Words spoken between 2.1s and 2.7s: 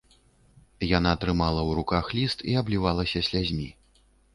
ліст і